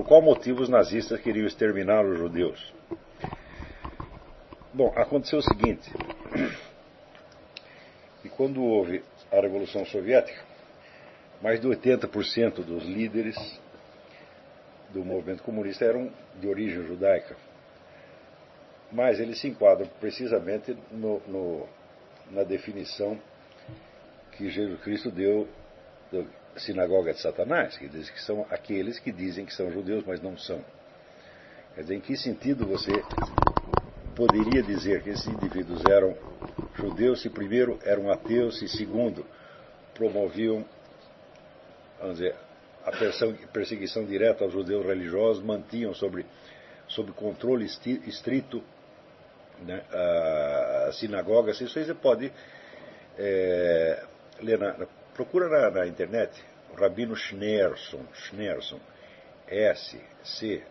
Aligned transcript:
por 0.00 0.06
qual 0.06 0.22
motivo 0.22 0.62
os 0.62 0.68
nazistas 0.70 1.20
queriam 1.20 1.46
exterminar 1.46 2.06
os 2.06 2.18
judeus? 2.18 2.72
Bom, 4.72 4.90
aconteceu 4.96 5.40
o 5.40 5.42
seguinte: 5.42 5.92
que 8.22 8.30
quando 8.30 8.62
houve 8.62 9.04
a 9.30 9.38
Revolução 9.38 9.84
Soviética, 9.84 10.42
mais 11.42 11.60
de 11.60 11.68
80% 11.68 12.64
dos 12.64 12.82
líderes 12.84 13.36
do 14.88 15.04
movimento 15.04 15.42
comunista 15.42 15.84
eram 15.84 16.10
de 16.36 16.48
origem 16.48 16.82
judaica. 16.86 17.36
Mas 18.90 19.20
eles 19.20 19.38
se 19.38 19.48
enquadram 19.48 19.86
precisamente 20.00 20.74
no, 20.90 21.20
no, 21.28 21.68
na 22.30 22.42
definição 22.42 23.20
que 24.32 24.48
Jesus 24.48 24.80
Cristo 24.80 25.10
deu 25.10 25.46
sinagoga 26.56 27.12
de 27.12 27.20
Satanás, 27.20 27.76
que 27.76 27.88
diz 27.88 28.10
que 28.10 28.20
são 28.20 28.46
aqueles 28.50 28.98
que 28.98 29.12
dizem 29.12 29.44
que 29.44 29.54
são 29.54 29.70
judeus, 29.70 30.04
mas 30.06 30.20
não 30.20 30.36
são. 30.36 30.64
Quer 31.74 31.82
dizer, 31.82 31.94
em 31.94 32.00
que 32.00 32.16
sentido 32.16 32.66
você 32.66 32.92
poderia 34.14 34.62
dizer 34.62 35.02
que 35.02 35.10
esses 35.10 35.26
indivíduos 35.26 35.82
eram 35.88 36.16
judeus 36.74 37.22
se 37.22 37.30
primeiro 37.30 37.78
eram 37.84 38.10
ateus 38.10 38.60
e 38.62 38.68
segundo 38.68 39.24
promoviam, 39.94 40.64
vamos 41.98 42.18
dizer, 42.18 42.34
a 42.84 43.46
perseguição 43.52 44.04
direta 44.04 44.44
aos 44.44 44.52
judeus 44.52 44.84
religiosos, 44.84 45.42
mantinham 45.44 45.94
sobre, 45.94 46.24
sob 46.88 47.12
controle 47.12 47.66
estrito 48.06 48.62
né, 49.62 49.82
as 50.88 50.98
sinagogas. 50.98 51.60
Isso 51.60 51.78
aí 51.78 51.84
você 51.84 51.94
pode 51.94 52.32
é, 53.18 54.02
ler 54.40 54.58
na, 54.58 54.86
procura 55.20 55.48
na, 55.50 55.70
na, 55.70 55.86
internet 55.86 56.42
o 56.72 56.76
Rabino 56.80 57.14
Schneerson, 57.14 58.06
Schneerson, 58.14 58.80
S-C-H-N-E-E-R-S-O-N. 59.46 60.64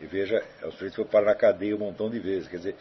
E 0.00 0.06
veja, 0.06 0.44
é 0.62 0.66
o 0.66 0.72
sujeito 0.72 0.94
foi 0.96 1.04
parar 1.04 1.26
na 1.26 1.34
cadeia 1.34 1.74
um 1.74 1.80
montão 1.80 2.08
de 2.08 2.20
vezes. 2.20 2.46
Quer 2.48 2.58
dizer, 2.58 2.76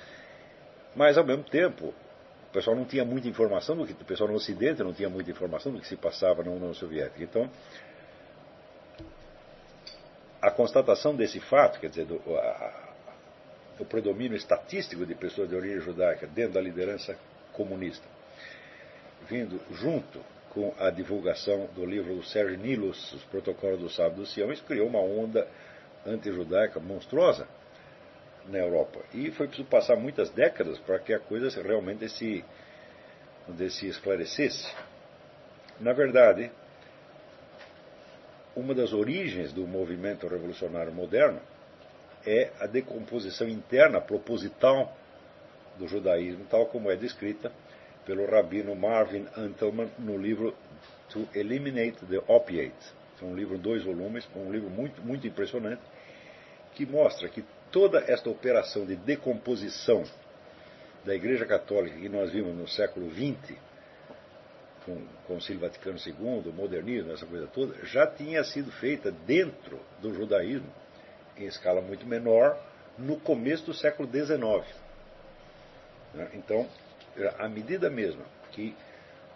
mas 0.96 1.18
ao 1.18 1.26
mesmo 1.26 1.44
tempo, 1.44 1.88
o 1.88 2.54
pessoal 2.54 2.76
não 2.76 2.86
tinha 2.86 3.04
muita 3.04 3.28
informação 3.28 3.76
do 3.76 3.88
que 3.88 3.94
o 3.94 4.06
pessoal 4.06 4.30
no 4.30 4.36
Ocidente 4.36 4.84
não 4.84 4.94
tinha 4.94 5.10
muita 5.10 5.32
informação 5.32 5.72
do 5.72 5.80
que 5.80 5.88
se 5.88 5.96
passava 5.96 6.44
na 6.44 6.52
União 6.52 6.74
Soviética. 6.76 7.24
Então, 7.24 7.50
a 10.40 10.52
constatação 10.52 11.16
desse 11.16 11.40
fato, 11.40 11.80
quer 11.80 11.90
dizer, 11.90 12.06
do, 12.06 12.22
a, 12.36 12.91
do 13.82 13.86
predomínio 13.86 14.38
estatístico 14.38 15.08
de 15.08 15.16
pessoas 15.16 15.50
de 15.50 15.56
origem 15.56 15.80
judaica 15.80 16.28
dentro 16.28 16.54
da 16.54 16.62
liderança 16.62 17.18
comunista, 17.52 18.08
vindo 19.28 19.60
junto 19.72 20.20
com 20.52 20.72
a 20.78 20.92
divulgação 20.92 21.68
do 21.74 21.84
livro 21.84 22.14
do 22.14 22.24
Sérgio 22.24 22.60
Nilos, 22.60 23.12
Os 23.12 23.24
Protocolos 23.24 23.80
do 23.80 23.90
Sábado 23.90 24.18
do 24.18 24.26
Sião, 24.28 24.52
isso 24.52 24.64
criou 24.66 24.88
uma 24.88 25.00
onda 25.00 25.48
anti-judaica 26.06 26.80
monstruosa 26.80 27.48
na 28.46 28.60
Europa. 28.60 29.00
E 29.16 29.32
foi 29.32 29.48
preciso 29.48 29.68
passar 29.68 29.96
muitas 29.96 30.30
décadas 30.30 30.78
para 30.78 31.00
que 31.00 31.12
a 31.12 31.20
coisa 31.20 31.50
realmente 31.64 32.08
se, 32.08 32.46
se 33.72 33.88
esclarecesse. 33.88 34.72
Na 35.80 35.94
verdade, 35.94 36.52
uma 38.56 38.76
das 38.76 38.94
origens 38.94 39.52
do 39.52 39.66
movimento 39.66 40.28
revolucionário 40.28 40.94
moderno 40.94 41.42
é 42.26 42.52
a 42.60 42.68
decomposição 42.68 43.48
interna 43.48 44.00
proposital 44.00 44.96
do 45.78 45.88
judaísmo, 45.88 46.46
tal 46.50 46.66
como 46.68 46.92
é 46.92 46.96
descrita 46.96 47.52
pelo 48.06 48.26
rabino 48.26 48.76
Marvin 48.76 49.28
Antelman 49.38 49.90
no 49.98 50.18
livro 50.18 50.56
To 51.10 51.28
Eliminate 51.34 52.06
the 52.06 52.22
Opiates. 52.28 52.94
É 53.22 53.26
um 53.26 53.36
livro, 53.36 53.58
dois 53.58 53.84
volumes, 53.84 54.28
um 54.36 54.52
livro 54.52 54.70
muito, 54.70 55.00
muito 55.02 55.28
impressionante, 55.28 55.82
que 56.74 56.88
mostra 56.88 57.30
que 57.30 57.44
toda 57.72 58.00
esta 58.08 58.30
operação 58.30 58.86
de 58.86 58.96
decomposição 58.96 60.04
da 61.06 61.14
Igreja 61.14 61.46
Católica 61.46 61.98
que 61.98 62.10
nós 62.10 62.32
vimos 62.32 62.56
no 62.56 62.68
século 62.68 63.12
XX, 63.12 63.56
com 64.86 64.94
o 64.94 65.08
Concílio 65.28 65.62
Vaticano 65.62 65.98
II, 66.04 66.50
o 66.50 66.54
modernismo, 66.54 67.12
essa 67.12 67.26
coisa 67.26 67.46
toda, 67.48 67.86
já 67.86 68.08
tinha 68.08 68.44
sido 68.44 68.72
feita 68.72 69.12
dentro 69.12 69.80
do 70.02 70.14
judaísmo, 70.14 70.68
em 71.38 71.46
escala 71.46 71.82
muito 71.82 72.06
menor, 72.06 72.58
no 72.98 73.20
começo 73.20 73.66
do 73.66 73.74
século 73.74 74.10
XIX. 74.10 74.66
Né? 76.14 76.30
Então, 76.34 76.68
à 77.38 77.48
medida 77.48 77.90
mesma 77.90 78.24
que 78.52 78.76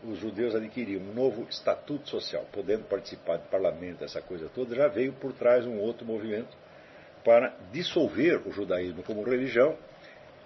os 0.03 0.19
judeus 0.19 0.53
adquiriam 0.53 1.01
um 1.01 1.13
novo 1.13 1.47
estatuto 1.49 2.09
social, 2.09 2.45
podendo 2.51 2.83
participar 2.83 3.37
de 3.37 3.47
parlamento, 3.47 4.03
essa 4.03 4.21
coisa 4.21 4.49
toda, 4.53 4.75
já 4.75 4.87
veio 4.87 5.13
por 5.13 5.33
trás 5.33 5.65
um 5.65 5.79
outro 5.79 6.05
movimento 6.05 6.55
para 7.23 7.55
dissolver 7.71 8.47
o 8.47 8.51
judaísmo 8.51 9.01
como 9.03 9.23
religião 9.23 9.75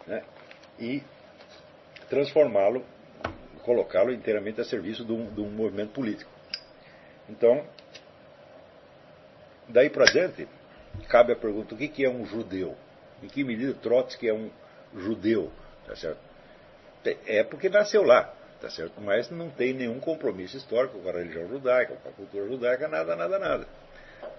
né, 0.08 0.24
e 0.80 1.04
transformá-lo, 2.10 2.86
colocá-lo 3.64 4.14
inteiramente 4.14 4.62
a 4.62 4.64
serviço 4.64 5.04
de 5.04 5.12
um, 5.12 5.30
de 5.34 5.42
um 5.42 5.50
movimento 5.50 5.92
político. 5.92 6.32
Então, 7.28 7.66
daí 9.68 9.90
para 9.90 10.06
diante, 10.06 10.48
cabe 11.10 11.34
a 11.34 11.36
pergunta: 11.36 11.76
o 11.76 11.78
que 11.78 12.06
é 12.06 12.10
um 12.10 12.26
judeu? 12.26 12.78
Em 13.22 13.28
que 13.28 13.44
medida 13.44 13.74
Trotsky 13.74 14.30
é 14.30 14.34
um 14.34 14.50
judeu? 14.96 15.52
Tá 15.86 15.96
certo? 15.96 16.20
É 17.26 17.44
porque 17.44 17.68
nasceu 17.68 18.04
lá, 18.04 18.34
tá 18.62 18.70
certo? 18.70 19.02
mas 19.02 19.30
não 19.30 19.50
tem 19.50 19.74
nenhum 19.74 20.00
compromisso 20.00 20.58
histórico 20.58 21.00
com 21.00 21.10
a 21.10 21.12
religião 21.12 21.48
judaica, 21.48 21.96
com 21.96 22.10
a 22.10 22.12
cultura 22.12 22.46
judaica, 22.46 22.88
nada, 22.88 23.16
nada, 23.16 23.40
nada. 23.40 23.68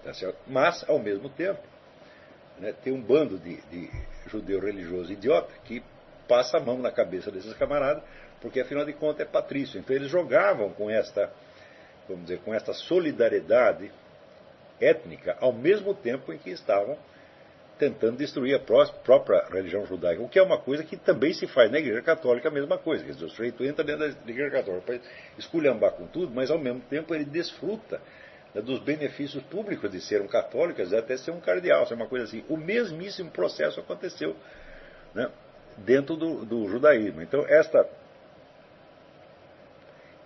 Tá 0.03 0.13
certo? 0.13 0.37
Mas, 0.47 0.87
ao 0.87 0.99
mesmo 0.99 1.29
tempo, 1.29 1.61
né, 2.59 2.73
tem 2.83 2.93
um 2.93 3.01
bando 3.01 3.37
de, 3.37 3.59
de 3.63 3.89
judeu 4.27 4.59
religioso 4.59 5.11
idiota 5.11 5.51
que 5.65 5.83
passa 6.27 6.57
a 6.57 6.59
mão 6.59 6.77
na 6.77 6.91
cabeça 6.91 7.31
desses 7.31 7.53
camaradas, 7.55 8.03
porque 8.39 8.61
afinal 8.61 8.85
de 8.85 8.93
contas 8.93 9.27
é 9.27 9.29
patrício. 9.29 9.79
Então 9.79 9.95
eles 9.95 10.09
jogavam 10.09 10.71
com 10.71 10.89
esta, 10.89 11.31
vamos 12.07 12.23
dizer, 12.23 12.39
com 12.39 12.53
esta 12.53 12.73
solidariedade 12.73 13.91
étnica, 14.81 15.37
ao 15.39 15.53
mesmo 15.53 15.93
tempo 15.93 16.33
em 16.33 16.37
que 16.37 16.49
estavam 16.49 16.97
tentando 17.81 18.17
destruir 18.17 18.55
a 18.55 18.59
própria 18.59 19.43
religião 19.49 19.85
judaica, 19.87 20.21
o 20.21 20.29
que 20.29 20.37
é 20.37 20.43
uma 20.43 20.59
coisa 20.59 20.83
que 20.83 20.95
também 20.95 21.33
se 21.33 21.47
faz 21.47 21.71
na 21.71 21.79
Igreja 21.79 22.01
Católica, 22.03 22.47
a 22.47 22.51
mesma 22.51 22.77
coisa. 22.77 23.03
Quer 23.03 23.13
dizer, 23.13 23.25
o 23.25 23.29
sujeito 23.29 23.63
entra 23.63 23.83
dentro 23.83 24.07
da 24.07 24.31
Igreja 24.31 24.51
Católica 24.51 24.85
para 24.85 24.99
esculhambar 25.37 25.93
com 25.93 26.05
tudo, 26.05 26.31
mas 26.31 26.51
ao 26.51 26.59
mesmo 26.59 26.81
tempo 26.81 27.15
ele 27.15 27.25
desfruta 27.25 27.99
né, 28.53 28.61
dos 28.61 28.79
benefícios 28.79 29.41
públicos 29.45 29.89
de 29.89 29.99
ser 29.99 30.21
um 30.21 30.27
católico, 30.27 30.79
até 30.95 31.17
ser 31.17 31.31
um 31.31 31.39
cardeal, 31.39 31.87
ser 31.87 31.95
uma 31.95 32.05
coisa 32.05 32.25
assim. 32.25 32.43
O 32.47 32.55
mesmíssimo 32.55 33.31
processo 33.31 33.79
aconteceu 33.79 34.35
né, 35.15 35.27
dentro 35.77 36.15
do, 36.15 36.45
do 36.45 36.67
judaísmo. 36.67 37.23
Então, 37.23 37.43
esta 37.47 37.87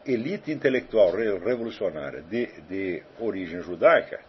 elite 0.05 0.51
intelectual 0.51 1.11
revolucionária 1.11 2.21
de, 2.21 2.47
de 2.63 3.03
origem 3.19 3.61
judaica, 3.61 4.19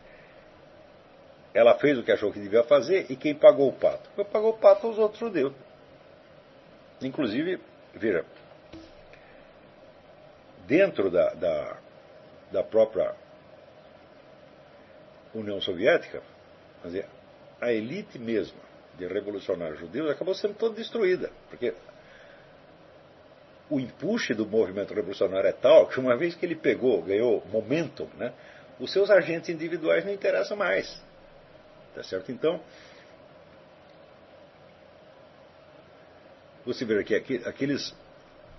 ela 1.57 1.75
fez 1.79 1.99
o 1.99 2.03
que 2.03 2.13
achou 2.13 2.31
que 2.31 2.39
devia 2.39 2.63
fazer 2.63 3.07
e 3.09 3.17
quem 3.17 3.35
pagou 3.35 3.71
o 3.71 3.73
pato? 3.73 4.11
Quem 4.15 4.25
pagou 4.27 4.51
o 4.51 4.59
pato 4.59 4.89
os 4.89 4.99
outros 4.99 5.19
judeus. 5.19 5.55
Inclusive, 7.01 7.59
veja, 7.95 8.27
dentro 10.67 11.11
da, 11.11 11.31
da, 11.33 11.79
da 12.53 12.63
própria 12.63 13.15
União 15.35 15.59
Soviética, 15.59 16.23
dizer, 16.85 17.07
a 17.59 17.73
elite 17.73 18.19
mesma 18.19 18.61
de 18.99 19.07
revolucionários 19.07 19.81
judeus 19.81 20.11
acabou 20.11 20.35
sendo 20.35 20.55
toda 20.55 20.75
destruída, 20.75 21.31
porque 21.49 21.73
o 23.71 23.81
empuxe 23.81 24.35
do 24.35 24.47
movimento 24.47 24.93
revolucionário 24.93 25.49
é 25.49 25.53
tal 25.53 25.87
que 25.87 25.99
uma 25.99 26.17
vez 26.19 26.35
que 26.35 26.45
ele 26.45 26.55
pegou, 26.55 27.01
ganhou 27.03 27.43
momentum, 27.51 28.09
né, 28.19 28.35
os 28.79 28.93
seus 28.93 29.09
agentes 29.09 29.49
individuais 29.49 30.05
não 30.05 30.13
interessam 30.13 30.55
mais. 30.55 31.06
Tá 31.97 32.03
certo? 32.03 32.31
Então, 32.31 32.61
você 36.67 36.85
vê 36.85 36.99
aqui, 36.99 37.41
aqueles 37.47 37.95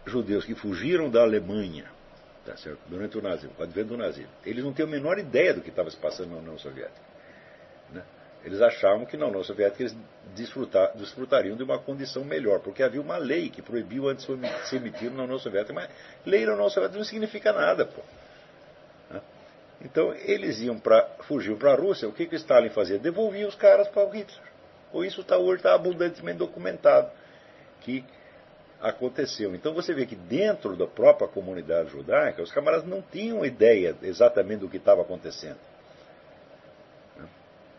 judeus 0.08 0.44
que 0.44 0.56
fugiram 0.56 1.08
da 1.08 1.22
Alemanha 1.22 1.86
tá 2.44 2.58
certo? 2.58 2.80
durante 2.88 3.16
o 3.16 3.22
nazismo, 3.22 3.54
o 3.60 3.62
advento 3.62 3.90
do 3.90 3.98
nazismo. 3.98 4.32
Eles 4.44 4.64
não 4.64 4.74
têm 4.74 4.86
a 4.86 4.90
menor 4.90 5.20
ideia 5.20 5.54
do 5.54 5.62
que 5.62 5.70
estava 5.70 5.92
se 5.92 5.98
passando 5.98 6.32
na 6.32 6.38
União 6.38 6.58
Soviética. 6.58 7.00
Né? 7.92 8.04
Eles 8.44 8.60
achavam 8.60 9.06
que 9.06 9.16
na 9.16 9.28
União 9.28 9.44
Soviética 9.44 9.84
eles 9.84 9.96
desfrutar, 10.34 10.98
desfrutariam 10.98 11.56
de 11.56 11.62
uma 11.62 11.78
condição 11.78 12.24
melhor, 12.24 12.60
porque 12.62 12.82
havia 12.82 13.02
uma 13.02 13.18
lei 13.18 13.52
que 13.52 13.62
proibiu 13.62 14.06
o 14.06 14.10
antissemitismo 14.10 15.16
na 15.16 15.26
União 15.26 15.38
Soviética, 15.38 15.74
mas 15.74 15.92
lei 16.26 16.44
na 16.44 16.54
União 16.54 16.70
Soviética 16.72 16.98
não 16.98 17.06
significa 17.06 17.54
nada. 17.54 17.86
Pô. 17.86 18.02
Então 19.82 20.14
eles 20.14 20.60
iam 20.60 20.80
para 20.80 21.04
fugiam 21.28 21.58
para 21.58 21.74
a 21.74 21.76
Rússia, 21.76 22.08
o 22.08 22.12
que, 22.12 22.26
que 22.26 22.36
o 22.36 22.38
Stalin 22.38 22.70
fazia? 22.70 22.98
Devolvia 22.98 23.48
os 23.48 23.56
caras 23.56 23.88
para 23.88 24.04
o 24.04 24.10
Hitler. 24.10 24.42
Ou 24.92 25.06
isso 25.06 25.22
está 25.22 25.38
hoje 25.38 25.58
está 25.58 25.74
abundantemente 25.74 26.40
documentado. 26.40 27.12
Que 27.82 28.04
aconteceu. 28.82 29.56
Então 29.56 29.74
você 29.74 29.94
vê 29.94 30.06
que 30.06 30.16
dentro 30.16 30.76
da 30.76 30.88
própria 30.88 31.28
comunidade 31.28 31.90
judaica, 31.90 32.42
os 32.42 32.52
camaradas 32.52 32.88
não 32.88 33.02
tinham 33.02 33.46
ideia 33.46 33.96
exatamente 34.02 34.60
do 34.62 34.70
que 34.70 34.78
estava 34.78 35.02
acontecendo. 35.02 35.58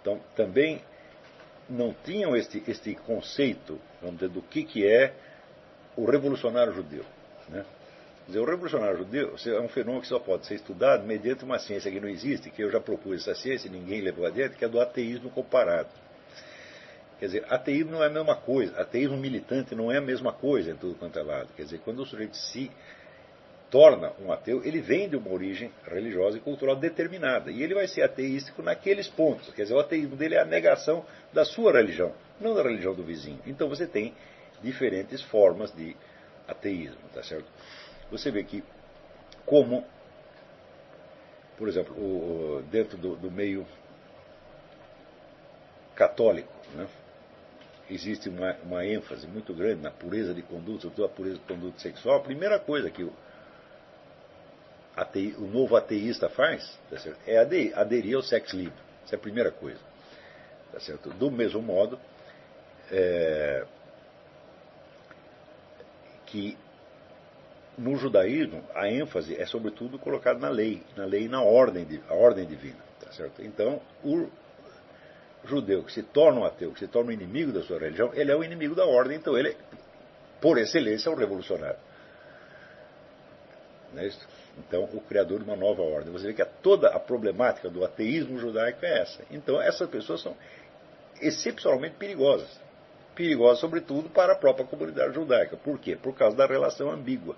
Então 0.00 0.20
também 0.34 0.82
não 1.68 1.94
tinham 2.04 2.34
este, 2.34 2.62
este 2.66 2.94
conceito 2.94 3.78
vamos 4.00 4.18
dizer, 4.18 4.32
do 4.32 4.42
que, 4.42 4.64
que 4.64 4.86
é 4.86 5.12
o 5.96 6.04
revolucionário 6.04 6.72
judeu. 6.72 7.04
Né? 7.48 7.64
Dizer, 8.28 8.40
o 8.40 8.44
revolucionário 8.44 8.98
judeu 8.98 9.34
é 9.46 9.60
um 9.60 9.68
fenômeno 9.68 10.02
que 10.02 10.06
só 10.06 10.18
pode 10.18 10.46
ser 10.46 10.56
estudado 10.56 11.02
mediante 11.06 11.44
uma 11.44 11.58
ciência 11.58 11.90
que 11.90 11.98
não 11.98 12.10
existe, 12.10 12.50
que 12.50 12.62
eu 12.62 12.70
já 12.70 12.78
propus 12.78 13.22
essa 13.22 13.34
ciência 13.34 13.68
e 13.68 13.70
ninguém 13.70 14.02
levou 14.02 14.26
adiante, 14.26 14.54
que 14.54 14.66
é 14.66 14.68
do 14.68 14.78
ateísmo 14.78 15.30
comparado. 15.30 15.88
Quer 17.18 17.24
dizer, 17.24 17.46
ateísmo 17.48 17.92
não 17.92 18.04
é 18.04 18.06
a 18.06 18.10
mesma 18.10 18.36
coisa, 18.36 18.78
ateísmo 18.78 19.16
militante 19.16 19.74
não 19.74 19.90
é 19.90 19.96
a 19.96 20.02
mesma 20.02 20.30
coisa 20.30 20.70
em 20.70 20.76
tudo 20.76 20.94
quanto 20.96 21.18
é 21.18 21.22
lado. 21.22 21.48
Quer 21.56 21.62
dizer, 21.62 21.78
quando 21.78 22.00
o 22.00 22.06
sujeito 22.06 22.36
se 22.36 22.70
torna 23.70 24.12
um 24.20 24.30
ateu, 24.30 24.62
ele 24.62 24.82
vem 24.82 25.08
de 25.08 25.16
uma 25.16 25.32
origem 25.32 25.72
religiosa 25.86 26.36
e 26.36 26.40
cultural 26.40 26.76
determinada. 26.76 27.50
E 27.50 27.62
ele 27.62 27.74
vai 27.74 27.88
ser 27.88 28.02
ateístico 28.02 28.62
naqueles 28.62 29.08
pontos. 29.08 29.54
Quer 29.54 29.62
dizer, 29.62 29.74
o 29.74 29.80
ateísmo 29.80 30.16
dele 30.16 30.34
é 30.34 30.40
a 30.40 30.44
negação 30.44 31.02
da 31.32 31.46
sua 31.46 31.72
religião, 31.72 32.12
não 32.38 32.54
da 32.54 32.62
religião 32.62 32.94
do 32.94 33.02
vizinho. 33.02 33.40
Então 33.46 33.70
você 33.70 33.86
tem 33.86 34.14
diferentes 34.62 35.22
formas 35.22 35.74
de 35.74 35.96
ateísmo, 36.46 37.00
tá 37.14 37.22
certo? 37.22 37.46
Você 38.10 38.30
vê 38.30 38.42
que 38.42 38.64
como, 39.44 39.84
por 41.56 41.68
exemplo, 41.68 41.94
o, 41.94 42.62
dentro 42.70 42.96
do, 42.98 43.16
do, 43.16 43.30
meio 43.30 43.66
católico, 45.94 46.52
né, 46.74 46.86
existe 47.90 48.28
uma, 48.28 48.54
uma, 48.62 48.84
ênfase 48.84 49.26
muito 49.26 49.54
grande 49.54 49.82
na 49.82 49.90
pureza 49.90 50.34
de 50.34 50.42
conduta, 50.42 50.82
sobretudo 50.82 51.04
a 51.04 51.08
pureza 51.08 51.36
de 51.36 51.44
conduta 51.44 51.78
sexual. 51.80 52.16
A 52.16 52.22
primeira 52.22 52.58
coisa 52.58 52.90
que 52.90 53.02
o, 53.02 53.12
atei, 54.94 55.34
o 55.38 55.46
novo 55.46 55.76
ateísta 55.76 56.28
faz 56.28 56.78
tá 56.90 56.96
é 57.26 57.38
aderir, 57.38 58.16
ao 58.16 58.22
sexo 58.22 58.56
livre. 58.56 58.78
Essa 59.04 59.14
é 59.14 59.18
a 59.18 59.20
primeira 59.20 59.50
coisa. 59.50 59.80
Tá 60.72 60.80
certo? 60.80 61.08
Do 61.10 61.30
mesmo 61.30 61.62
modo 61.62 61.98
é, 62.90 63.64
que 66.26 66.58
no 67.78 67.96
judaísmo 67.96 68.62
a 68.74 68.88
ênfase 68.88 69.40
é 69.40 69.46
sobretudo 69.46 69.98
colocada 69.98 70.38
na 70.38 70.48
lei, 70.48 70.82
na 70.96 71.04
lei 71.04 71.24
e 71.24 71.28
na 71.28 71.42
ordem, 71.42 71.86
a 72.08 72.14
ordem 72.14 72.44
divina. 72.44 72.88
Tá 73.00 73.12
certo? 73.12 73.42
Então, 73.42 73.80
o 74.04 74.28
judeu 75.44 75.82
que 75.84 75.92
se 75.92 76.02
torna 76.02 76.40
um 76.40 76.44
ateu, 76.44 76.72
que 76.72 76.80
se 76.80 76.88
torna 76.88 77.10
um 77.10 77.12
inimigo 77.12 77.52
da 77.52 77.62
sua 77.62 77.78
religião, 77.78 78.10
ele 78.14 78.30
é 78.30 78.36
o 78.36 78.42
inimigo 78.42 78.74
da 78.74 78.84
ordem, 78.84 79.16
então 79.16 79.38
ele, 79.38 79.56
por 80.40 80.58
excelência, 80.58 81.08
é 81.08 81.12
um 81.12 81.16
revolucionário. 81.16 81.78
Não 83.94 84.02
é 84.02 84.06
isso? 84.06 84.26
Então, 84.58 84.84
o 84.92 85.00
criador 85.00 85.38
de 85.38 85.44
uma 85.44 85.56
nova 85.56 85.82
ordem. 85.82 86.12
Você 86.12 86.26
vê 86.26 86.34
que 86.34 86.44
toda 86.62 86.88
a 86.88 86.98
problemática 86.98 87.70
do 87.70 87.84
ateísmo 87.84 88.38
judaico 88.38 88.84
é 88.84 89.00
essa. 89.00 89.22
Então, 89.30 89.62
essas 89.62 89.88
pessoas 89.88 90.20
são 90.20 90.36
excepcionalmente 91.20 91.94
perigosas. 91.94 92.60
Perigosas, 93.14 93.60
sobretudo, 93.60 94.10
para 94.10 94.32
a 94.32 94.36
própria 94.36 94.66
comunidade 94.66 95.14
judaica. 95.14 95.56
Por 95.56 95.78
quê? 95.78 95.96
Por 95.96 96.14
causa 96.14 96.36
da 96.36 96.46
relação 96.46 96.90
ambígua. 96.90 97.36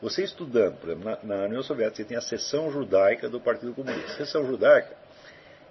Você 0.00 0.22
estudando, 0.22 0.76
por 0.76 0.90
exemplo, 0.90 1.18
na, 1.22 1.36
na 1.36 1.44
União 1.46 1.62
Soviética, 1.62 1.96
você 1.96 2.04
tem 2.04 2.16
a 2.16 2.20
seção 2.20 2.70
judaica 2.70 3.28
do 3.28 3.40
Partido 3.40 3.72
Comunista. 3.72 4.12
A 4.12 4.16
seção 4.16 4.46
judaica 4.46 4.94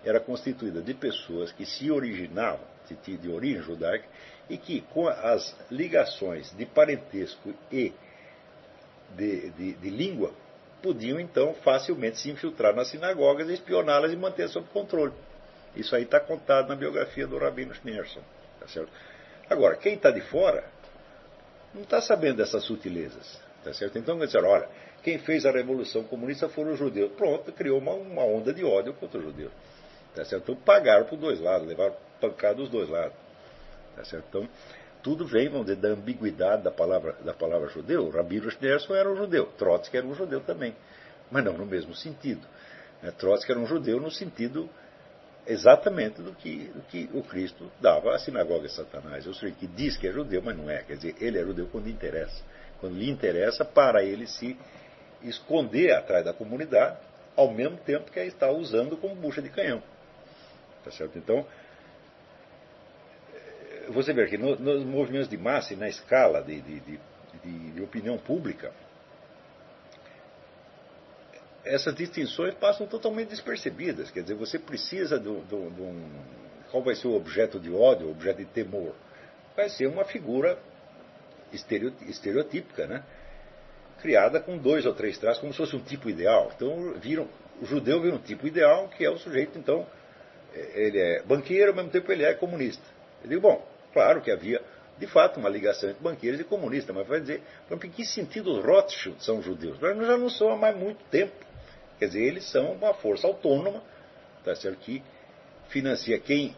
era 0.03 0.19
constituída 0.19 0.81
de 0.81 0.93
pessoas 0.93 1.51
que 1.51 1.65
se 1.65 1.91
originavam, 1.91 2.65
de, 3.03 3.17
de 3.17 3.29
origem 3.29 3.61
judaica, 3.61 4.05
e 4.49 4.57
que, 4.57 4.81
com 4.81 5.07
as 5.07 5.55
ligações 5.69 6.55
de 6.55 6.65
parentesco 6.65 7.53
e 7.71 7.93
de, 9.15 9.49
de, 9.51 9.73
de 9.73 9.89
língua, 9.89 10.31
podiam 10.81 11.19
então 11.19 11.53
facilmente 11.63 12.19
se 12.19 12.29
infiltrar 12.29 12.75
nas 12.75 12.89
sinagogas, 12.89 13.49
espioná-las 13.49 14.11
e 14.11 14.15
manter 14.15 14.47
sob 14.49 14.67
controle. 14.69 15.13
Isso 15.75 15.95
aí 15.95 16.03
está 16.03 16.19
contado 16.19 16.69
na 16.69 16.75
biografia 16.75 17.27
do 17.27 17.37
Rabino 17.37 17.73
Schneerson. 17.73 18.21
Tá? 18.59 18.85
Agora, 19.49 19.75
quem 19.75 19.95
está 19.95 20.11
de 20.11 20.21
fora 20.21 20.63
não 21.73 21.81
está 21.81 22.01
sabendo 22.01 22.37
dessas 22.37 22.63
sutilezas. 22.63 23.44
Tá 23.65 23.73
certo? 23.73 23.97
Então, 23.97 24.19
dizer, 24.19 24.43
olha, 24.43 24.69
quem 25.01 25.17
fez 25.17 25.43
a 25.43 25.51
revolução 25.51 26.03
comunista 26.03 26.47
foram 26.47 26.73
os 26.73 26.79
judeus. 26.79 27.11
Pronto, 27.13 27.51
criou 27.51 27.79
uma, 27.79 27.93
uma 27.93 28.23
onda 28.23 28.53
de 28.53 28.63
ódio 28.63 28.93
contra 28.93 29.17
os 29.17 29.25
judeus. 29.25 29.51
Tá 30.13 30.23
certo? 30.23 30.51
Então, 30.51 30.63
pagaram 30.63 31.07
por 31.07 31.17
dois 31.17 31.39
lados, 31.39 31.67
levaram 31.67 31.95
pancada 32.21 32.53
dos 32.53 32.69
dois 32.69 32.87
lados. 32.87 33.17
Tá 33.95 34.05
certo? 34.05 34.25
Então, 34.29 34.49
tudo 35.01 35.25
vem, 35.25 35.49
vamos 35.49 35.65
dizer, 35.65 35.81
da 35.81 35.89
ambiguidade 35.89 36.61
da 36.61 36.69
palavra, 36.69 37.13
da 37.25 37.33
palavra 37.33 37.67
judeu. 37.69 38.07
Rabino 38.11 38.51
Schneerson 38.51 38.93
era 38.93 39.11
um 39.11 39.15
judeu, 39.15 39.47
Trotsky 39.57 39.97
era 39.97 40.05
um 40.05 40.13
judeu 40.13 40.41
também, 40.41 40.75
mas 41.31 41.43
não 41.43 41.53
no 41.53 41.65
mesmo 41.65 41.95
sentido. 41.95 42.45
Né? 43.01 43.09
Trotsky 43.17 43.51
era 43.51 43.59
um 43.59 43.65
judeu 43.65 43.99
no 43.99 44.11
sentido 44.11 44.69
exatamente 45.47 46.21
do 46.21 46.33
que, 46.33 46.65
do 46.67 46.81
que 46.83 47.09
o 47.13 47.23
Cristo 47.23 47.71
dava 47.81 48.15
à 48.15 48.19
sinagoga 48.19 48.67
de 48.67 48.73
Satanás. 48.73 49.25
Eu 49.25 49.33
sei 49.33 49.51
que 49.51 49.65
diz 49.65 49.97
que 49.97 50.07
é 50.07 50.11
judeu, 50.11 50.41
mas 50.43 50.55
não 50.55 50.69
é. 50.69 50.83
Quer 50.83 50.97
dizer, 50.97 51.15
ele 51.19 51.39
é 51.39 51.43
judeu 51.43 51.67
quando 51.71 51.87
interessa. 51.87 52.43
Quando 52.85 52.99
lhe 52.99 53.09
interessa, 53.09 53.65
para 53.65 54.03
ele 54.03 54.27
se 54.27 54.55
esconder 55.23 55.91
atrás 55.91 56.23
da 56.23 56.31
comunidade, 56.31 56.99
ao 57.35 57.51
mesmo 57.51 57.77
tempo 57.77 58.11
que 58.11 58.19
está 58.19 58.51
usando 58.51 58.95
como 58.95 59.15
bucha 59.15 59.41
de 59.41 59.49
canhão. 59.49 59.81
Tá 60.83 60.91
certo? 60.91 61.17
Então, 61.17 61.43
você 63.89 64.13
vê 64.13 64.27
que 64.27 64.37
no, 64.37 64.55
nos 64.55 64.83
movimentos 64.83 65.27
de 65.27 65.35
massa 65.35 65.73
e 65.73 65.75
na 65.75 65.89
escala 65.89 66.43
de, 66.43 66.61
de, 66.61 66.79
de, 66.79 67.71
de, 67.71 67.81
opinião 67.81 68.19
pública, 68.19 68.71
essas 71.63 71.95
distinções 71.95 72.53
passam 72.53 72.85
totalmente 72.85 73.29
despercebidas. 73.29 74.11
Quer 74.11 74.21
dizer, 74.21 74.35
você 74.35 74.59
precisa 74.59 75.19
de 75.19 75.27
um. 75.27 76.09
Qual 76.69 76.83
vai 76.83 76.93
ser 76.93 77.07
o 77.07 77.15
objeto 77.15 77.59
de 77.59 77.73
ódio, 77.73 78.05
o 78.05 78.11
objeto 78.11 78.37
de 78.37 78.45
temor? 78.45 78.93
Vai 79.55 79.69
ser 79.69 79.87
uma 79.87 80.05
figura 80.05 80.59
estereotípica, 81.55 82.87
né? 82.87 83.03
criada 84.01 84.39
com 84.39 84.57
dois 84.57 84.85
ou 84.85 84.93
três 84.93 85.17
traços, 85.17 85.39
como 85.39 85.51
se 85.51 85.57
fosse 85.57 85.75
um 85.75 85.79
tipo 85.79 86.09
ideal. 86.09 86.51
Então, 86.55 86.93
viram, 86.99 87.27
o 87.61 87.65
judeu 87.65 88.01
vira 88.01 88.15
um 88.15 88.19
tipo 88.19 88.45
ideal, 88.45 88.87
que 88.89 89.03
é 89.03 89.09
o 89.09 89.17
sujeito, 89.17 89.57
então, 89.57 89.87
ele 90.53 90.99
é 90.99 91.23
banqueiro, 91.23 91.71
ao 91.71 91.75
mesmo 91.75 91.89
tempo 91.89 92.11
ele 92.11 92.23
é 92.23 92.33
comunista. 92.33 92.83
Eu 93.23 93.29
digo, 93.29 93.41
bom, 93.41 93.65
Claro 93.95 94.19
que 94.19 94.29
havia, 94.29 94.61
de 94.97 95.07
fato, 95.07 95.39
uma 95.39 95.47
ligação 95.47 95.89
entre 95.89 96.03
banqueiros 96.03 96.37
e 96.37 96.43
comunistas, 96.43 96.93
mas 96.93 97.07
vai 97.07 97.21
dizer, 97.21 97.41
em 97.71 97.77
que 97.77 98.03
sentido 98.03 98.51
os 98.51 98.65
Rothschild 98.65 99.23
são 99.23 99.41
judeus? 99.41 99.79
Nós 99.79 99.95
já 100.05 100.17
não 100.17 100.29
são 100.29 100.51
há 100.51 100.57
mais 100.57 100.75
muito 100.75 101.01
tempo. 101.05 101.33
Quer 101.97 102.07
dizer, 102.07 102.23
eles 102.23 102.43
são 102.51 102.73
uma 102.73 102.93
força 102.93 103.25
autônoma, 103.25 103.81
tá 104.43 104.53
certo? 104.53 104.79
que 104.79 105.01
financia 105.69 106.19
quem 106.19 106.53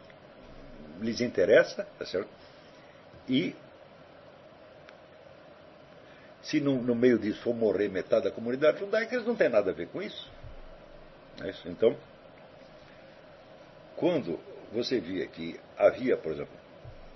lhes 1.00 1.22
interessa, 1.22 1.88
tá 2.00 2.08
certo? 2.08 2.28
E 3.30 3.56
se 6.50 6.62
no, 6.62 6.82
no, 6.82 6.96
meio 6.96 7.20
disso 7.20 7.42
for 7.42 7.54
morrer 7.54 7.90
metade 7.90 8.26
da 8.26 8.32
comunidade 8.32 8.80
judaica, 8.80 9.14
eles 9.14 9.28
não 9.28 9.36
têm 9.36 9.50
nada 9.50 9.72
a 9.72 9.74
ver 9.74 9.88
com 9.88 10.02
isso. 10.02 10.32
É 11.42 11.50
isso? 11.50 11.68
Então, 11.68 11.96
quando 13.96 14.40
você 14.72 15.00
via 15.00 15.28
que 15.28 15.60
havia, 15.78 16.16
por 16.16 16.32
exemplo, 16.32 16.54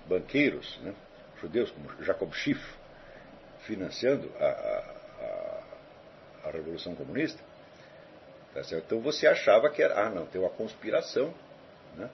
banqueiros, 0.06 0.78
né, 0.82 0.94
judeus 1.40 1.70
como 1.70 2.02
Jacob 2.02 2.32
Schiff, 2.32 2.62
financiando 3.60 4.30
a, 4.38 4.44
a, 4.44 6.48
a 6.48 6.50
Revolução 6.50 6.94
Comunista. 6.94 7.40
Tá 8.52 8.60
então 8.72 9.00
você 9.00 9.26
achava 9.26 9.70
que 9.70 9.82
era, 9.82 10.06
ah, 10.06 10.10
não, 10.10 10.26
tem 10.26 10.40
uma 10.40 10.50
conspiração 10.50 11.32
né, 11.96 12.10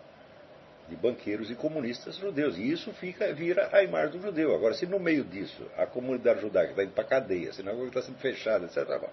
de 0.88 0.96
banqueiros 0.96 1.50
e 1.50 1.54
comunistas 1.54 2.16
judeus. 2.16 2.56
E 2.56 2.70
isso 2.70 2.92
fica, 2.94 3.32
vira 3.32 3.68
a 3.72 3.82
imagem 3.82 4.18
do 4.18 4.22
judeu. 4.22 4.54
Agora, 4.54 4.74
se 4.74 4.86
no 4.86 4.98
meio 4.98 5.24
disso 5.24 5.66
a 5.76 5.86
comunidade 5.86 6.40
judaica 6.40 6.70
está 6.70 6.84
indo 6.84 6.92
para 6.92 7.04
a 7.04 7.08
cadeia, 7.08 7.50
a 7.50 7.52
sinagoga 7.52 7.88
está 7.88 8.02
sendo 8.02 8.18
fechada, 8.18 8.66
etc., 8.66 9.08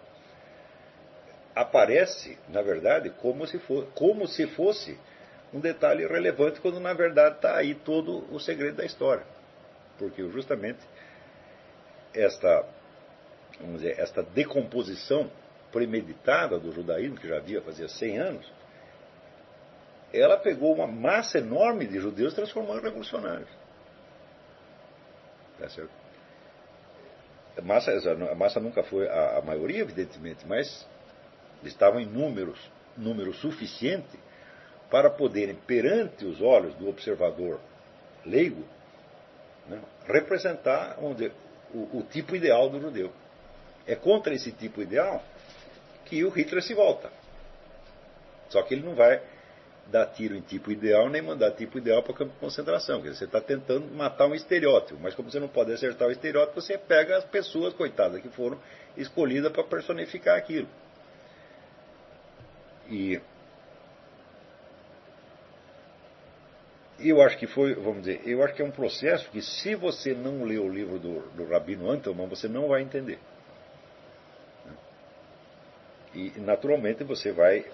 aparece, 1.56 2.38
na 2.50 2.62
verdade, 2.62 3.10
como 3.22 3.48
se, 3.48 3.58
for, 3.60 3.88
como 3.94 4.28
se 4.28 4.46
fosse 4.48 4.98
um 5.54 5.60
detalhe 5.60 6.06
relevante 6.06 6.60
quando 6.60 6.82
na 6.82 6.94
verdade 6.94 7.38
está 7.38 7.56
aí 7.56 7.74
todo 7.74 8.26
o 8.34 8.40
segredo 8.40 8.78
da 8.78 8.86
história. 8.86 9.24
Porque 9.98 10.22
justamente 10.30 10.80
esta, 12.14 12.66
vamos 13.60 13.82
dizer, 13.82 13.98
esta 13.98 14.22
decomposição 14.22 15.32
premeditada 15.72 16.60
do 16.60 16.72
judaísmo, 16.74 17.18
que 17.18 17.28
já 17.28 17.38
havia 17.38 17.62
fazia 17.62 17.88
100 17.88 18.18
anos, 18.18 18.54
ela 20.20 20.38
pegou 20.38 20.74
uma 20.74 20.88
massa 20.88 21.40
enorme 21.40 21.86
de 21.86 22.00
judeus 22.00 22.34
e 22.34 22.36
transformou 22.36 22.78
em 22.78 22.82
revolucionários. 22.82 23.50
Tá 25.60 25.70
certo? 25.70 25.92
A 27.58 27.62
massa, 27.62 27.92
a 28.32 28.36
massa 28.36 28.60
nunca 28.60 28.84
foi 28.84 29.08
a, 29.08 29.38
a 29.38 29.42
maioria, 29.42 29.82
evidentemente, 29.82 30.46
mas 30.46 30.86
estavam 31.64 32.00
em 32.00 32.06
números, 32.06 32.60
número 32.98 33.34
suficiente 33.34 34.20
para 34.90 35.10
poderem, 35.10 35.56
perante 35.56 36.26
os 36.26 36.42
olhos 36.42 36.76
do 36.76 36.88
observador 36.88 37.60
leigo, 38.26 38.66
né, 39.68 39.82
representar 40.06 40.98
dizer, 41.14 41.32
o, 41.74 42.00
o 42.00 42.04
tipo 42.04 42.36
ideal 42.36 42.70
do 42.70 42.80
judeu. 42.80 43.12
É 43.88 43.96
contra 43.96 44.34
esse 44.34 44.52
tipo 44.52 44.82
ideal 44.82 45.24
que 46.06 46.24
o 46.24 46.30
Hitler 46.30 46.62
se 46.62 46.74
volta. 46.74 47.12
Só 48.50 48.62
que 48.64 48.74
ele 48.74 48.84
não 48.84 48.96
vai 48.96 49.22
dar 49.92 50.08
tiro 50.08 50.36
em 50.36 50.42
tipo 50.42 50.72
ideal 50.72 51.10
nem 51.10 51.22
mandar 51.22 51.52
tipo 51.52 51.78
ideal 51.78 52.02
para 52.02 52.12
o 52.12 52.16
campo 52.16 52.34
de 52.34 52.40
concentração. 52.40 53.02
Quer 53.02 53.10
dizer, 53.10 53.20
você 53.20 53.26
está 53.26 53.42
tentando 53.42 53.88
matar 53.94 54.28
um 54.28 54.36
estereótipo, 54.36 55.00
mas 55.02 55.14
como 55.14 55.30
você 55.30 55.40
não 55.40 55.48
pode 55.48 55.72
acertar 55.72 56.08
o 56.08 56.12
estereótipo, 56.12 56.60
você 56.60 56.78
pega 56.78 57.18
as 57.18 57.26
pessoas, 57.26 57.74
coitadas, 57.74 58.22
que 58.22 58.30
foram 58.30 58.60
escolhidas 58.98 59.52
para 59.52 59.64
personificar 59.64 60.38
aquilo. 60.38 60.68
E 62.90 63.20
eu 67.00 67.22
acho 67.22 67.38
que 67.38 67.48
foi, 67.48 67.74
vamos 67.76 68.04
dizer, 68.04 68.22
eu 68.26 68.44
acho 68.44 68.54
que 68.54 68.62
é 68.62 68.66
um 68.66 68.72
processo 68.72 69.30
que 69.30 69.42
se 69.42 69.76
você 69.76 70.14
não 70.14 70.44
ler 70.44 70.60
o 70.60 70.70
livro 70.70 70.98
do, 70.98 71.20
do 71.32 71.46
Rabino 71.46 71.90
Antelman, 71.90 72.28
você 72.28 72.48
não 72.48 72.70
vai 72.70 72.82
entender. 72.82 73.20
E 76.14 76.32
naturalmente 76.38 77.04
você 77.04 77.34
vai, 77.34 77.66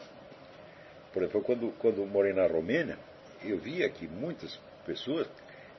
por 1.13 1.24
exemplo, 1.24 1.41
quando, 1.41 1.72
quando 1.80 2.06
morei 2.06 2.34
na 2.34 2.48
Romênia, 2.48 2.98
eu 3.44 3.58
via 3.58 3.89
que 3.89 4.08
muitas 4.08 4.60
pessoas 4.86 5.27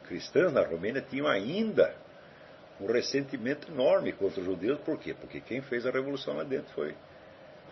cristãs 0.07 0.53
na 0.53 0.63
Romênia 0.63 1.01
tinham 1.01 1.27
ainda 1.27 1.95
um 2.81 2.87
ressentimento 2.87 3.71
enorme 3.71 4.13
contra 4.13 4.41
os 4.41 4.47
judeus, 4.47 4.81
por 4.81 4.99
quê? 4.99 5.15
Porque 5.15 5.41
quem 5.41 5.63
fez 5.63 5.87
a 5.87 5.91
revolução 5.91 6.37
lá 6.37 6.43
dentro 6.43 6.73
foi, 6.75 6.95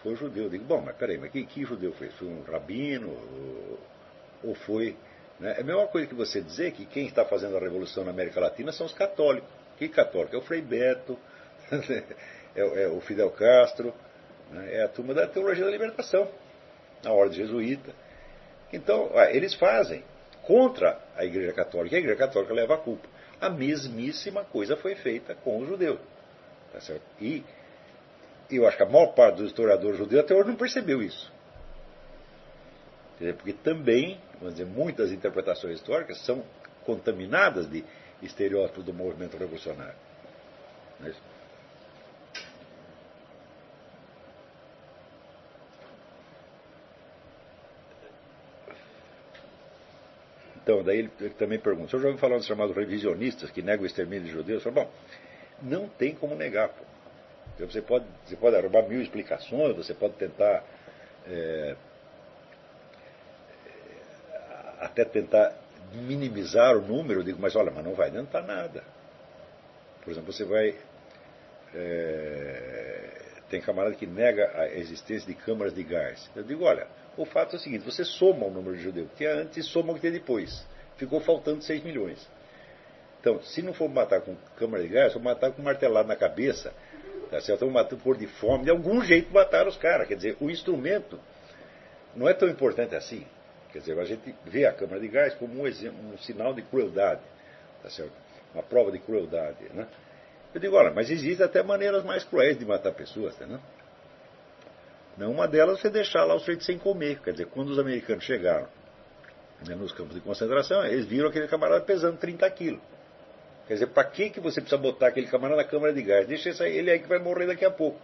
foi 0.02 0.14
judeu. 0.14 0.44
Eu 0.44 0.50
digo, 0.50 0.64
bom, 0.64 0.80
mas 0.80 0.96
peraí, 0.96 1.18
mas 1.18 1.32
que, 1.32 1.44
que 1.44 1.64
judeu 1.64 1.92
fez? 1.94 2.14
Foi 2.14 2.28
um 2.28 2.42
rabino? 2.42 3.08
Ou, 3.08 3.78
ou 4.44 4.54
foi 4.54 4.96
né? 5.40 5.54
É 5.56 5.60
a 5.62 5.64
mesma 5.64 5.86
coisa 5.86 6.06
que 6.06 6.14
você 6.14 6.42
dizer 6.42 6.72
que 6.72 6.84
quem 6.84 7.06
está 7.06 7.24
fazendo 7.24 7.56
a 7.56 7.60
revolução 7.60 8.04
na 8.04 8.10
América 8.10 8.38
Latina 8.38 8.70
são 8.70 8.86
os 8.86 8.92
católicos. 8.92 9.48
Que 9.78 9.88
católico? 9.88 10.36
É 10.36 10.38
o 10.38 10.42
Frei 10.42 10.60
Beto, 10.60 11.18
é, 12.54 12.82
é, 12.82 12.88
o 12.88 13.00
Fidel 13.00 13.30
Castro, 13.30 13.94
né? 14.50 14.74
é 14.74 14.82
a 14.84 14.88
turma 14.88 15.14
da 15.14 15.26
teologia 15.26 15.64
da 15.64 15.70
libertação, 15.70 16.28
a 17.04 17.12
ordem 17.12 17.38
jesuíta. 17.38 17.92
Então, 18.72 19.10
ah, 19.14 19.30
eles 19.30 19.54
fazem 19.54 20.04
contra 20.42 20.98
a 21.16 21.24
Igreja 21.24 21.52
Católica, 21.52 21.94
e 21.94 21.98
a 21.98 22.00
Igreja 22.00 22.18
Católica 22.18 22.52
leva 22.54 22.74
a 22.74 22.78
culpa. 22.78 23.08
A 23.40 23.48
mesmíssima 23.48 24.44
coisa 24.44 24.76
foi 24.76 24.94
feita 24.94 25.34
com 25.34 25.60
os 25.60 25.68
judeus. 25.68 25.98
Tá? 26.72 26.78
E 27.20 27.44
eu 28.50 28.66
acho 28.66 28.76
que 28.76 28.82
a 28.82 28.86
maior 28.86 29.14
parte 29.14 29.36
dos 29.36 29.48
historiadores 29.48 29.98
judeus 29.98 30.24
até 30.24 30.34
hoje 30.34 30.48
não 30.48 30.56
percebeu 30.56 31.02
isso. 31.02 31.32
Porque 33.36 33.52
também, 33.52 34.18
vamos 34.38 34.54
dizer, 34.54 34.66
muitas 34.66 35.12
interpretações 35.12 35.76
históricas 35.76 36.18
são 36.24 36.42
contaminadas 36.84 37.68
de 37.68 37.84
estereótipos 38.22 38.84
do 38.84 38.94
movimento 38.94 39.36
revolucionário. 39.36 39.94
É 41.04 41.12
então, 50.70 50.84
daí 50.84 51.00
ele, 51.00 51.10
ele 51.20 51.30
também 51.30 51.58
pergunta: 51.58 51.86
o 51.86 51.90
senhor 51.90 52.02
já 52.02 52.08
ouviu 52.08 52.20
falar 52.20 52.36
dos 52.36 52.46
chamados 52.46 52.76
revisionistas 52.76 53.50
que 53.50 53.60
negam 53.60 53.82
o 53.82 53.86
extermínio 53.86 54.24
de 54.24 54.30
judeus? 54.30 54.64
Eu 54.64 54.72
falo, 54.72 54.86
bom, 54.86 54.92
não 55.62 55.88
tem 55.88 56.14
como 56.14 56.36
negar. 56.36 56.68
Pô. 56.68 56.84
Então, 57.56 57.68
você, 57.68 57.82
pode, 57.82 58.04
você 58.24 58.36
pode 58.36 58.56
arrumar 58.56 58.82
mil 58.82 59.02
explicações, 59.02 59.76
você 59.76 59.92
pode 59.92 60.14
tentar 60.14 60.64
é, 61.26 61.74
até 64.78 65.04
tentar 65.04 65.52
minimizar 65.92 66.76
o 66.76 66.80
número, 66.80 67.20
eu 67.20 67.24
digo, 67.24 67.42
mas 67.42 67.56
olha, 67.56 67.72
mas 67.72 67.84
não 67.84 67.94
vai 67.94 68.06
adiantar 68.06 68.46
nada. 68.46 68.84
Por 70.04 70.12
exemplo, 70.12 70.32
você 70.32 70.44
vai. 70.44 70.76
É, 71.74 73.10
tem 73.50 73.60
camarada 73.60 73.96
que 73.96 74.06
nega 74.06 74.52
a 74.54 74.68
existência 74.68 75.26
de 75.26 75.34
câmaras 75.34 75.74
de 75.74 75.82
gás. 75.82 76.30
Eu 76.36 76.44
digo, 76.44 76.62
olha, 76.64 76.86
o 77.22 77.26
fato 77.26 77.56
é 77.56 77.58
o 77.58 77.62
seguinte: 77.62 77.84
você 77.84 78.04
soma 78.04 78.46
o 78.46 78.50
número 78.50 78.76
de 78.76 78.82
judeus 78.82 79.08
que 79.10 79.16
tinha 79.18 79.34
antes 79.34 79.56
e 79.56 79.62
soma 79.62 79.92
o 79.92 79.94
que 79.94 80.00
tem 80.00 80.12
depois. 80.12 80.66
Ficou 80.96 81.20
faltando 81.20 81.62
6 81.62 81.82
milhões. 81.82 82.28
Então, 83.20 83.42
se 83.42 83.62
não 83.62 83.74
for 83.74 83.88
matar 83.88 84.20
com 84.20 84.34
câmara 84.56 84.82
de 84.82 84.88
gás, 84.88 85.12
for 85.12 85.22
matar 85.22 85.52
com 85.52 85.62
martelado 85.62 86.08
na 86.08 86.16
cabeça, 86.16 86.72
tá 87.30 87.40
certo? 87.40 87.60
Vamos 87.60 87.74
matar 87.74 87.96
por 87.96 88.16
de 88.16 88.26
fome, 88.26 88.64
de 88.64 88.70
algum 88.70 89.02
jeito 89.02 89.32
matar 89.32 89.66
os 89.66 89.76
caras. 89.76 90.08
Quer 90.08 90.16
dizer, 90.16 90.36
o 90.40 90.50
instrumento 90.50 91.18
não 92.14 92.28
é 92.28 92.34
tão 92.34 92.48
importante 92.48 92.94
assim. 92.94 93.26
Quer 93.72 93.80
dizer, 93.80 93.98
a 93.98 94.04
gente 94.04 94.34
vê 94.44 94.66
a 94.66 94.72
câmara 94.72 95.00
de 95.00 95.08
gás 95.08 95.34
como 95.34 95.60
um, 95.60 95.66
exemplo, 95.66 95.98
um 96.12 96.18
sinal 96.18 96.54
de 96.54 96.62
crueldade, 96.62 97.20
tá 97.82 97.90
certo? 97.90 98.12
uma 98.54 98.62
prova 98.62 98.90
de 98.90 98.98
crueldade. 98.98 99.58
Né? 99.72 99.86
Eu 100.54 100.60
digo, 100.60 100.76
olha, 100.76 100.90
mas 100.90 101.10
existem 101.10 101.44
até 101.44 101.62
maneiras 101.62 102.04
mais 102.04 102.24
cruéis 102.24 102.58
de 102.58 102.64
matar 102.64 102.92
pessoas, 102.92 103.36
tá, 103.36 103.46
né? 103.46 103.60
Não 105.20 105.32
uma 105.32 105.46
delas 105.46 105.78
é 105.78 105.82
você 105.82 105.90
deixar 105.90 106.24
lá 106.24 106.34
os 106.34 106.46
feitos 106.46 106.64
sem 106.64 106.78
comer. 106.78 107.20
Quer 107.20 107.32
dizer, 107.32 107.44
quando 107.48 107.68
os 107.68 107.78
americanos 107.78 108.24
chegaram 108.24 108.66
né, 109.68 109.74
nos 109.74 109.92
campos 109.92 110.14
de 110.14 110.20
concentração, 110.22 110.82
eles 110.86 111.04
viram 111.04 111.28
aquele 111.28 111.46
camarada 111.46 111.84
pesando 111.84 112.16
30 112.16 112.50
quilos. 112.52 112.80
Quer 113.68 113.74
dizer, 113.74 113.88
para 113.88 114.04
que, 114.04 114.30
que 114.30 114.40
você 114.40 114.62
precisa 114.62 114.80
botar 114.80 115.08
aquele 115.08 115.26
camarada 115.26 115.62
na 115.62 115.68
câmara 115.68 115.92
de 115.92 116.00
gás? 116.00 116.26
Deixa 116.26 116.66
ele 116.66 116.90
aí 116.90 116.98
que 117.00 117.06
vai 117.06 117.18
morrer 117.18 117.46
daqui 117.46 117.66
a 117.66 117.70
pouco. 117.70 118.00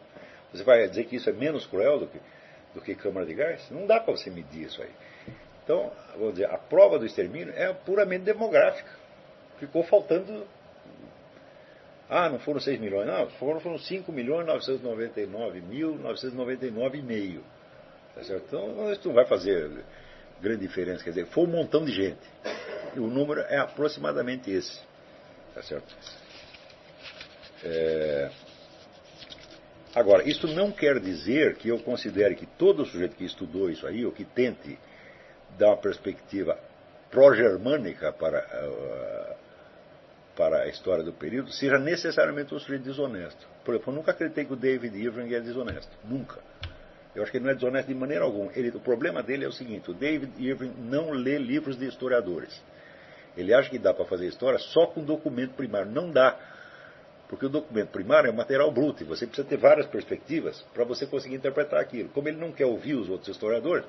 Você 0.52 0.62
vai 0.62 0.86
dizer 0.86 1.04
que 1.04 1.16
isso 1.16 1.30
é 1.30 1.32
menos 1.32 1.64
cruel 1.64 2.00
do 2.00 2.06
que, 2.06 2.20
do 2.74 2.82
que 2.82 2.94
câmara 2.94 3.24
de 3.24 3.32
gás? 3.32 3.66
Não 3.70 3.86
dá 3.86 3.98
para 3.98 4.14
você 4.14 4.28
medir 4.28 4.64
isso 4.64 4.82
aí. 4.82 4.90
Então, 5.64 5.90
vamos 6.18 6.34
dizer, 6.34 6.50
a 6.50 6.58
prova 6.58 6.98
do 6.98 7.06
extermínio 7.06 7.54
é 7.56 7.72
puramente 7.72 8.24
demográfica. 8.24 8.90
Ficou 9.58 9.82
faltando. 9.82 10.46
Ah, 12.08 12.28
não 12.28 12.38
foram 12.38 12.60
6 12.60 12.78
milhões, 12.78 13.06
não, 13.06 13.28
foram, 13.30 13.60
foram 13.60 13.78
5 13.78 14.12
milhões 14.12 14.46
999 14.46 15.60
mil 15.60 15.98
999,5. 15.98 17.40
Tá 18.14 18.22
certo? 18.22 18.44
Então, 18.46 18.92
isso 18.92 19.08
não 19.08 19.14
vai 19.14 19.26
fazer 19.26 19.70
grande 20.40 20.60
diferença. 20.66 21.02
Quer 21.02 21.10
dizer, 21.10 21.26
foi 21.26 21.44
um 21.44 21.48
montão 21.48 21.84
de 21.84 21.92
gente. 21.92 22.26
E 22.94 23.00
o 23.00 23.08
número 23.08 23.40
é 23.40 23.58
aproximadamente 23.58 24.50
esse. 24.50 24.80
Tá 25.54 25.62
certo? 25.62 25.94
É... 27.64 28.30
Agora, 29.94 30.28
isso 30.28 30.46
não 30.46 30.70
quer 30.70 31.00
dizer 31.00 31.56
que 31.56 31.68
eu 31.68 31.78
considere 31.80 32.34
que 32.34 32.46
todo 32.46 32.84
sujeito 32.84 33.16
que 33.16 33.24
estudou 33.24 33.70
isso 33.70 33.86
aí, 33.86 34.04
ou 34.04 34.12
que 34.12 34.24
tente 34.24 34.78
dá 35.58 35.68
uma 35.68 35.76
perspectiva 35.78 36.58
pró-germânica 37.10 38.12
para, 38.12 38.40
uh, 38.40 39.35
para 40.36 40.64
a 40.64 40.68
história 40.68 41.02
do 41.02 41.12
período, 41.12 41.50
seja 41.50 41.78
necessariamente 41.78 42.54
um 42.54 42.58
sujeito 42.58 42.84
desonesto. 42.84 43.46
Por 43.64 43.74
exemplo, 43.74 43.92
eu 43.92 43.96
nunca 43.96 44.10
acreditei 44.10 44.44
que 44.44 44.52
o 44.52 44.56
David 44.56 44.94
Irving 44.96 45.32
é 45.34 45.40
desonesto. 45.40 45.90
Nunca. 46.04 46.38
Eu 47.14 47.22
acho 47.22 47.32
que 47.32 47.38
ele 47.38 47.44
não 47.46 47.52
é 47.52 47.54
desonesto 47.54 47.88
de 47.88 47.94
maneira 47.94 48.24
alguma. 48.24 48.52
Ele, 48.54 48.68
o 48.68 48.80
problema 48.80 49.22
dele 49.22 49.46
é 49.46 49.48
o 49.48 49.52
seguinte: 49.52 49.90
o 49.90 49.94
David 49.94 50.32
Irving 50.38 50.74
não 50.78 51.10
lê 51.10 51.38
livros 51.38 51.78
de 51.78 51.86
historiadores. 51.86 52.62
Ele 53.36 53.52
acha 53.54 53.70
que 53.70 53.78
dá 53.78 53.92
para 53.92 54.04
fazer 54.04 54.26
história 54.26 54.58
só 54.58 54.86
com 54.86 55.02
documento 55.02 55.54
primário. 55.54 55.90
Não 55.90 56.10
dá. 56.10 56.38
Porque 57.28 57.46
o 57.46 57.48
documento 57.48 57.88
primário 57.88 58.28
é 58.28 58.32
material 58.32 58.70
bruto 58.70 59.02
e 59.02 59.06
você 59.06 59.26
precisa 59.26 59.48
ter 59.48 59.56
várias 59.56 59.86
perspectivas 59.86 60.60
para 60.72 60.84
você 60.84 61.06
conseguir 61.06 61.34
interpretar 61.34 61.80
aquilo. 61.80 62.08
Como 62.10 62.28
ele 62.28 62.36
não 62.36 62.52
quer 62.52 62.66
ouvir 62.66 62.94
os 62.94 63.08
outros 63.08 63.30
historiadores, 63.30 63.84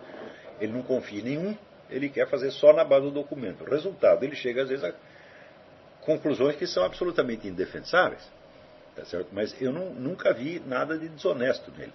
ele 0.60 0.72
não 0.72 0.82
confia 0.82 1.20
em 1.20 1.24
nenhum, 1.24 1.58
ele 1.89 2.10
quer 2.10 2.27
fazer 2.27 2.50
só 2.51 2.74
na 2.74 2.84
base 2.84 3.06
do 3.06 3.12
documento. 3.12 3.63
Resultado, 3.63 4.24
ele 4.24 4.36
chega 4.36 4.63
às 4.63 4.70
vezes 4.70 4.84
a 4.84 4.94
conclusões 6.08 6.56
que 6.56 6.66
são 6.66 6.84
absolutamente 6.84 7.48
indefensáveis. 7.50 8.24
Tá 8.96 9.06
certo? 9.06 9.28
Mas 9.34 9.54
eu 9.62 9.74
não, 9.74 9.94
nunca 9.94 10.34
vi 10.34 10.60
nada 10.66 10.98
de 10.98 11.10
desonesto 11.10 11.70
nele. 11.78 11.94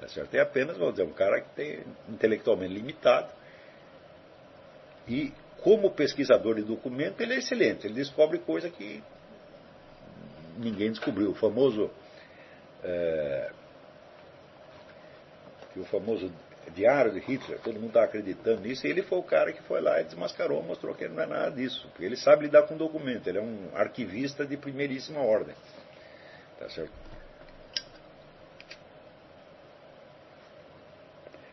Tá 0.00 0.08
certo? 0.08 0.34
É 0.34 0.40
apenas, 0.40 0.76
vamos 0.76 0.94
dizer, 0.94 1.04
um 1.04 1.12
cara 1.12 1.40
que 1.40 1.48
tem 1.54 1.84
intelectualmente 2.08 2.74
limitado. 2.74 3.28
E 5.06 5.32
como 5.62 5.90
pesquisador 5.92 6.56
de 6.56 6.62
documento, 6.62 7.20
ele 7.20 7.34
é 7.34 7.38
excelente. 7.38 7.86
Ele 7.86 7.94
descobre 7.94 8.38
coisa 8.38 8.68
que 8.68 9.02
ninguém 10.58 10.90
descobriu. 10.90 11.30
O 11.30 11.34
famoso. 11.34 11.90
É, 12.82 13.52
o 15.76 15.84
famoso 15.84 16.30
diário 16.70 17.12
de 17.12 17.20
Hitler, 17.20 17.58
todo 17.60 17.74
mundo 17.74 17.88
está 17.88 18.04
acreditando 18.04 18.60
nisso, 18.60 18.86
e 18.86 18.90
ele 18.90 19.02
foi 19.02 19.18
o 19.18 19.22
cara 19.22 19.52
que 19.52 19.62
foi 19.62 19.80
lá 19.80 20.00
e 20.00 20.04
desmascarou, 20.04 20.62
mostrou 20.62 20.94
que 20.94 21.04
ele 21.04 21.14
não 21.14 21.22
é 21.22 21.26
nada 21.26 21.50
disso. 21.50 21.88
Porque 21.88 22.04
ele 22.04 22.16
sabe 22.16 22.44
lidar 22.44 22.62
com 22.62 22.76
documento, 22.76 23.28
ele 23.28 23.38
é 23.38 23.42
um 23.42 23.70
arquivista 23.74 24.46
de 24.46 24.56
primeiríssima 24.56 25.20
ordem. 25.20 25.54
Tá 26.58 26.68
certo? 26.70 26.92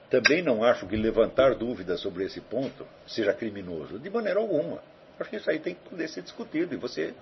Também 0.10 0.42
não 0.42 0.64
acho 0.64 0.88
que 0.88 0.96
levantar 0.96 1.56
dúvidas 1.56 2.00
sobre 2.00 2.24
esse 2.26 2.40
ponto 2.40 2.88
seja 3.08 3.34
criminoso, 3.34 4.00
de 4.00 4.10
maneira 4.10 4.40
alguma. 4.40 4.82
Acho 5.20 5.30
que 5.30 5.36
isso 5.38 5.50
aí 5.50 5.60
tem 5.60 5.76
que 5.76 5.90
poder 5.90 6.08
ser 6.10 6.22
discutido 6.22 6.74
e 6.74 6.78
você 6.78 7.14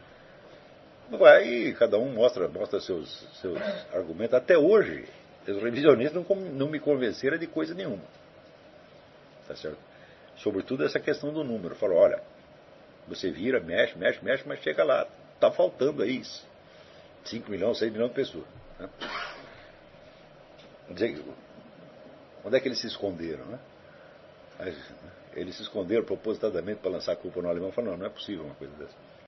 vai, 1.09 1.73
cada 1.77 1.97
um 1.97 2.11
mostra, 2.11 2.47
mostra 2.47 2.79
seus, 2.79 3.27
seus 3.41 3.59
argumentos. 3.93 4.33
Até 4.33 4.57
hoje, 4.57 5.07
os 5.51 5.61
revisionistas 5.61 6.25
não, 6.27 6.35
não 6.35 6.69
me 6.69 6.79
convenceram 6.79 7.37
de 7.37 7.47
coisa 7.47 7.73
nenhuma. 7.73 8.03
Tá 9.47 9.55
certo? 9.55 9.77
Sobretudo 10.37 10.85
essa 10.85 10.99
questão 10.99 11.33
do 11.33 11.43
número. 11.43 11.75
Falou, 11.75 11.97
olha, 11.97 12.21
você 13.07 13.29
vira, 13.29 13.59
mexe, 13.59 13.97
mexe, 13.97 14.23
mexe, 14.23 14.47
mas 14.47 14.61
chega 14.61 14.83
lá, 14.83 15.07
está 15.35 15.51
faltando 15.51 16.01
aí 16.01 16.19
isso. 16.19 16.45
5 17.25 17.49
milhões, 17.49 17.77
6 17.77 17.91
milhões 17.91 18.09
de 18.09 18.15
pessoas. 18.15 18.45
Né? 18.79 18.89
Onde 22.43 22.57
é 22.57 22.59
que 22.59 22.67
eles 22.67 22.79
se 22.79 22.87
esconderam? 22.87 23.45
Né? 23.45 23.59
Eles 25.33 25.55
se 25.55 25.63
esconderam 25.63 26.03
propositadamente 26.03 26.79
para 26.79 26.91
lançar 26.91 27.13
a 27.13 27.15
culpa 27.15 27.41
no 27.41 27.49
alemão. 27.49 27.71
Falaram, 27.71 27.93
não, 27.93 27.99
não 27.99 28.05
é 28.07 28.09
possível 28.09 28.45
uma 28.45 28.55
coisa 28.55 28.73
dessa. 28.75 28.95